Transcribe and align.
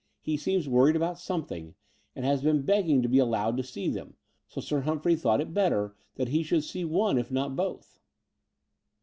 He 0.19 0.35
seems 0.35 0.67
worried 0.67 0.95
about 0.95 1.19
something, 1.19 1.75
and 2.15 2.25
has 2.25 2.41
been 2.41 2.63
begging 2.65 3.03
to 3.03 3.07
be 3.07 3.19
allowed 3.19 3.55
to 3.57 3.61
see 3.63 3.87
them: 3.87 4.15
so 4.47 4.59
Sir 4.59 4.81
Humphrey 4.81 5.15
thought 5.15 5.41
it 5.41 5.53
better 5.53 5.95
that 6.15 6.29
he 6.29 6.41
shotdd 6.41 6.63
see 6.63 6.83
one, 6.83 7.19
if 7.19 7.29
not 7.29 7.55
both." 7.55 7.99